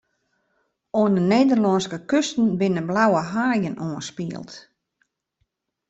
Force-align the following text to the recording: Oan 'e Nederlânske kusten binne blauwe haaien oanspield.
Oan 0.99 1.13
'e 1.17 1.21
Nederlânske 1.33 1.97
kusten 2.09 2.47
binne 2.59 2.81
blauwe 2.89 3.21
haaien 3.31 3.75
oanspield. 3.87 4.49